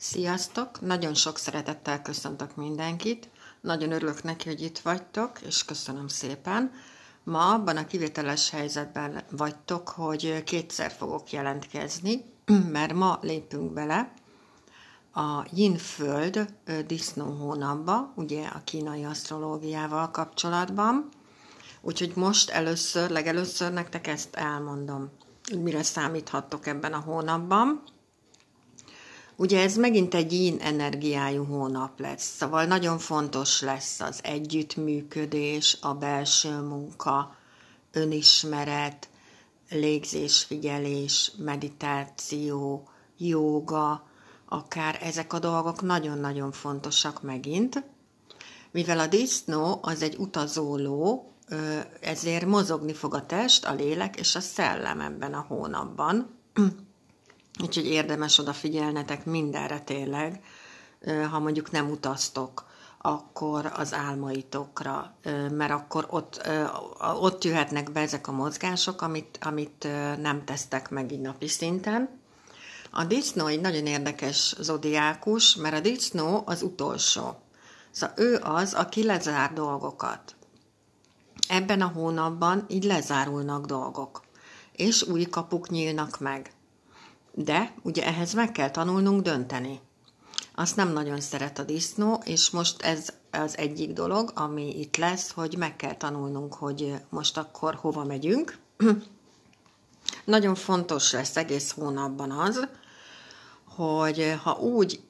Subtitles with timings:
[0.00, 0.80] Sziasztok!
[0.80, 3.28] Nagyon sok szeretettel köszöntök mindenkit.
[3.60, 6.72] Nagyon örülök neki, hogy itt vagytok, és köszönöm szépen.
[7.24, 12.24] Ma abban a kivételes helyzetben vagytok, hogy kétszer fogok jelentkezni,
[12.72, 14.12] mert ma lépünk bele
[15.12, 16.54] a Yin-föld
[16.86, 21.08] disznó hónapba, ugye a kínai asztrológiával kapcsolatban.
[21.80, 25.10] Úgyhogy most először, legelőször nektek ezt elmondom,
[25.56, 27.82] mire számíthattok ebben a hónapban.
[29.40, 35.94] Ugye ez megint egy yin energiájú hónap lesz, szóval nagyon fontos lesz az együttműködés, a
[35.94, 37.36] belső munka,
[37.92, 39.08] önismeret,
[39.70, 44.06] légzésfigyelés, meditáció, jóga,
[44.48, 47.84] akár ezek a dolgok nagyon-nagyon fontosak megint.
[48.70, 51.32] Mivel a disznó az egy utazóló,
[52.00, 56.36] ezért mozogni fog a test, a lélek és a szellem ebben a hónapban.
[57.62, 60.42] Úgyhogy érdemes odafigyelnetek mindenre tényleg,
[61.30, 62.66] ha mondjuk nem utaztok,
[62.98, 65.14] akkor az álmaitokra,
[65.50, 66.48] mert akkor ott,
[67.20, 69.88] ott jöhetnek be ezek a mozgások, amit, amit
[70.20, 72.20] nem tesztek meg így napi szinten.
[72.90, 77.36] A disznó egy nagyon érdekes zodiákus, mert a disznó az utolsó.
[77.90, 80.36] Szóval ő az, aki lezár dolgokat.
[81.48, 84.22] Ebben a hónapban így lezárulnak dolgok,
[84.72, 86.52] és új kapuk nyílnak meg.
[87.44, 89.80] De ugye ehhez meg kell tanulnunk dönteni.
[90.54, 95.30] Azt nem nagyon szeret a disznó, és most ez az egyik dolog, ami itt lesz,
[95.30, 98.58] hogy meg kell tanulnunk, hogy most akkor hova megyünk.
[100.24, 102.68] nagyon fontos lesz egész hónapban az,
[103.64, 105.00] hogy ha úgy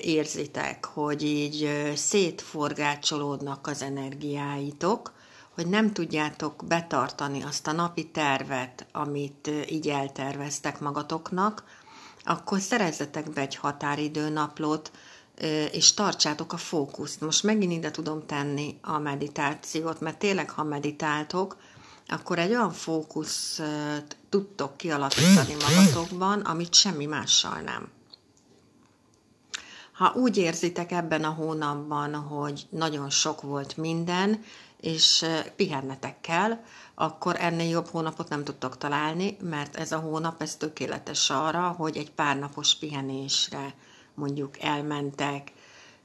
[0.00, 5.12] érzitek, hogy így szétforgácsolódnak az energiáitok,
[5.54, 11.64] hogy nem tudjátok betartani azt a napi tervet, amit így elterveztek magatoknak,
[12.24, 14.90] akkor szerezzetek be egy határidőnaplót,
[15.72, 17.20] és tartsátok a fókuszt.
[17.20, 21.56] Most megint ide tudom tenni a meditációt, mert tényleg, ha meditáltok,
[22.08, 23.60] akkor egy olyan fókusz
[24.28, 27.88] tudtok kialakítani magatokban, amit semmi mással nem.
[29.92, 34.42] Ha úgy érzitek ebben a hónapban, hogy nagyon sok volt minden,
[34.80, 35.24] és
[35.56, 36.58] pihennetek kell,
[36.94, 41.96] akkor ennél jobb hónapot nem tudtok találni, mert ez a hónap ez tökéletes arra, hogy
[41.96, 43.74] egy pár napos pihenésre
[44.14, 45.52] mondjuk elmentek,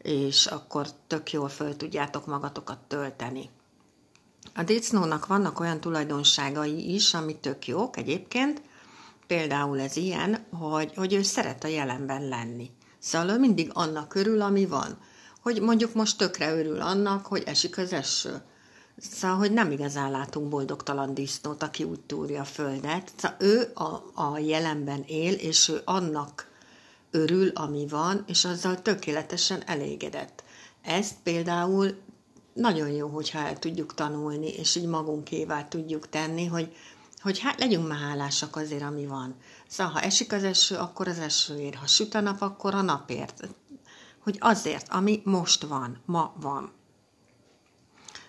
[0.02, 3.50] és akkor tök jól föl tudjátok magatokat tölteni.
[4.56, 8.62] A disznónak vannak olyan tulajdonságai is, ami tök jók egyébként,
[9.28, 12.72] például ez ilyen, hogy, hogy ő szeret a jelenben lenni.
[13.08, 14.98] Szóval ő mindig annak örül, ami van.
[15.42, 18.42] Hogy mondjuk most tökre örül annak, hogy esik az eső
[19.02, 23.12] Szóval, hogy nem igazán látunk boldogtalan disznót, aki úgy túrja a földet.
[23.16, 26.48] Szóval ő a, a jelenben él, és ő annak
[27.12, 30.44] örül, ami van, és azzal tökéletesen elégedett.
[30.82, 31.98] Ezt például
[32.54, 36.76] nagyon jó, hogyha el tudjuk tanulni, és így magunkévá tudjuk tenni, hogy,
[37.22, 39.36] hogy hát legyünk már hálásak azért, ami van.
[39.68, 43.48] Szóval, ha esik az eső, akkor az esőért, ha süt a nap, akkor a napért.
[44.24, 46.72] Hogy azért, ami most van, ma van.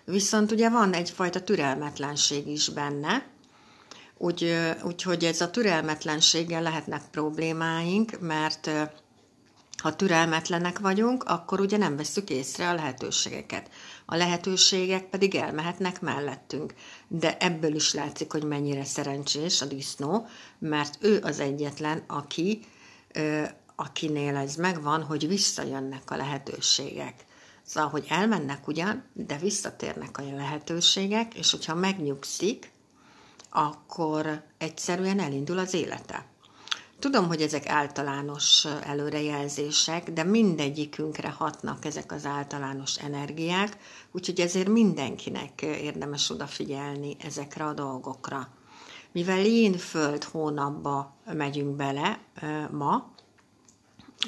[0.05, 3.27] Viszont ugye van egyfajta türelmetlenség is benne,
[4.17, 8.69] úgy, úgyhogy ez a türelmetlenséggel lehetnek problémáink, mert
[9.81, 13.69] ha türelmetlenek vagyunk, akkor ugye nem veszük észre a lehetőségeket.
[14.11, 16.73] A lehetőségek pedig elmehetnek mellettünk.
[17.07, 20.27] De ebből is látszik, hogy mennyire szerencsés a disznó,
[20.59, 22.59] mert ő az egyetlen, aki,
[23.75, 27.25] akinél ez megvan, hogy visszajönnek a lehetőségek.
[27.63, 32.71] Szóval, hogy elmennek ugyan, de visszatérnek a lehetőségek, és hogyha megnyugszik,
[33.49, 36.25] akkor egyszerűen elindul az élete.
[36.99, 43.77] Tudom, hogy ezek általános előrejelzések, de mindegyikünkre hatnak ezek az általános energiák,
[44.11, 48.47] úgyhogy ezért mindenkinek érdemes odafigyelni ezekre a dolgokra.
[49.11, 52.19] Mivel Lén föld hónapba megyünk bele
[52.71, 53.11] ma,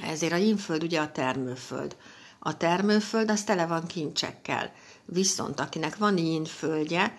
[0.01, 1.95] ezért a Jénföld ugye a termőföld.
[2.39, 4.71] A termőföld az tele van kincsekkel.
[5.05, 7.17] Viszont akinek van ilyen földje,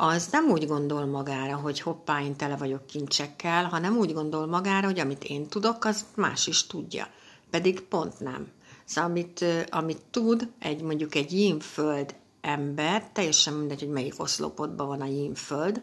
[0.00, 4.86] az nem úgy gondol magára, hogy hoppá, én tele vagyok kincsekkel, hanem úgy gondol magára,
[4.86, 7.08] hogy amit én tudok, az más is tudja.
[7.50, 8.48] Pedig pont nem.
[8.84, 15.00] Szóval amit, amit tud egy mondjuk egy jínföld ember, teljesen mindegy, hogy melyik oszlopodban van
[15.00, 15.82] a jínföld,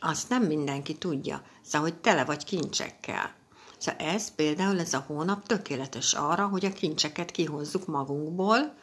[0.00, 1.42] azt nem mindenki tudja.
[1.62, 3.34] Szóval, hogy tele vagy kincsekkel.
[3.78, 8.74] Szóval ez például ez a hónap tökéletes arra, hogy a kincseket kihozzuk magunkból,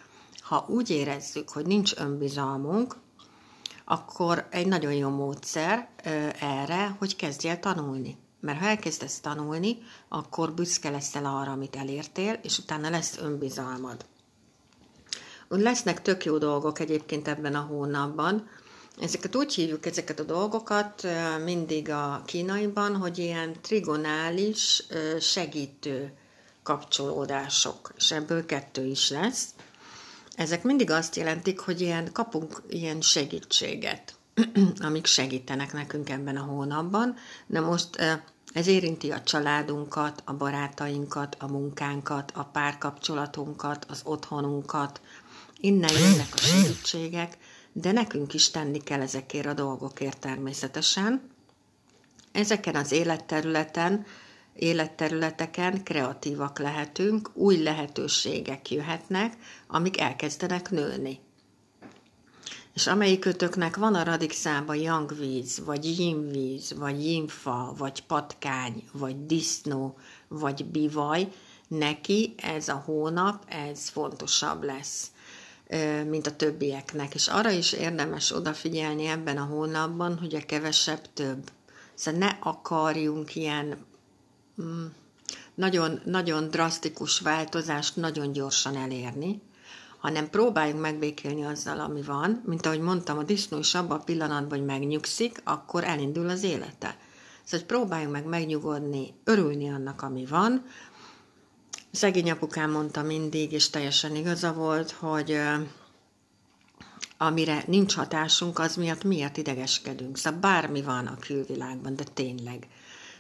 [0.42, 2.96] ha úgy érezzük, hogy nincs önbizalmunk,
[3.86, 5.90] akkor egy nagyon jó módszer
[6.40, 8.18] erre, hogy kezdj el tanulni.
[8.40, 9.78] Mert ha elkezdesz tanulni,
[10.08, 14.06] akkor büszke leszel arra, amit elértél, és utána lesz önbizalmad.
[15.50, 18.50] Úgy lesznek tök jó dolgok egyébként ebben a hónapban.
[19.02, 21.08] Ezeket úgy hívjuk, ezeket a dolgokat
[21.44, 24.84] mindig a kínaiban, hogy ilyen trigonális
[25.20, 26.14] segítő
[26.64, 29.55] kapcsolódások, és ebből kettő is lesz.
[30.36, 34.16] Ezek mindig azt jelentik, hogy ilyen kapunk ilyen segítséget,
[34.88, 37.16] amik segítenek nekünk ebben a hónapban.
[37.48, 37.90] De most
[38.54, 45.02] ez érinti a családunkat, a barátainkat, a munkánkat, a párkapcsolatunkat, az otthonunkat.
[45.60, 47.38] Innen jönnek a segítségek,
[47.72, 51.30] de nekünk is tenni kell ezekért a dolgokért természetesen.
[52.32, 54.06] Ezeken az életterületen
[54.56, 59.38] életterületeken kreatívak lehetünk, új lehetőségek jöhetnek,
[59.68, 61.20] amik elkezdenek nőni.
[62.74, 69.98] És amelyikötöknek van a radixába yangvíz, vagy yinvíz, vagy yinfa, vagy patkány, vagy disznó,
[70.28, 71.28] vagy bivaj,
[71.68, 75.12] neki ez a hónap, ez fontosabb lesz,
[76.08, 77.14] mint a többieknek.
[77.14, 81.52] És arra is érdemes odafigyelni ebben a hónapban, hogy a kevesebb több.
[81.94, 83.78] Szóval ne akarjunk ilyen.
[85.56, 89.42] Nagyon, nagyon drasztikus változást nagyon gyorsan elérni,
[89.98, 92.42] hanem próbáljunk megbékélni azzal, ami van.
[92.46, 96.98] Mint ahogy mondtam, a disznó is abban a pillanatban, hogy megnyugszik, akkor elindul az élete.
[97.44, 100.66] Szóval próbáljunk meg megnyugodni, örülni annak, ami van.
[101.92, 105.40] Szegény apukám mondta mindig, és teljesen igaza volt, hogy
[107.18, 110.18] amire nincs hatásunk, az miatt miatt idegeskedünk.
[110.18, 112.68] Szóval bármi van a külvilágban, de tényleg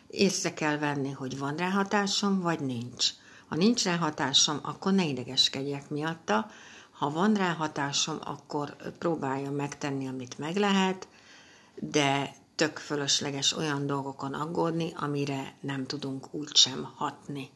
[0.07, 3.09] észre kell venni, hogy van rá hatásom, vagy nincs.
[3.47, 6.49] Ha nincs rá hatásom, akkor ne idegeskedjek miatta.
[6.91, 11.07] Ha van rá hatásom, akkor próbálja megtenni, amit meg lehet,
[11.75, 17.49] de tök fölösleges olyan dolgokon aggódni, amire nem tudunk úgysem hatni.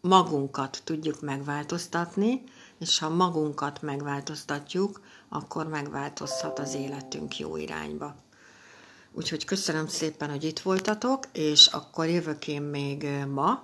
[0.00, 2.42] Magunkat tudjuk megváltoztatni,
[2.78, 8.14] és ha magunkat megváltoztatjuk, akkor megváltozhat az életünk jó irányba.
[9.16, 13.62] Úgyhogy köszönöm szépen, hogy itt voltatok, és akkor jövök én még ma,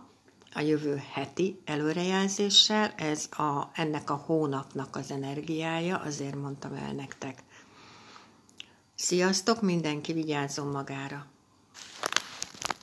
[0.55, 2.93] a jövő heti előrejelzéssel.
[2.97, 7.43] Ez a, ennek a hónapnak az energiája, azért mondtam el nektek.
[8.95, 11.30] Sziasztok, mindenki vigyázzon magára!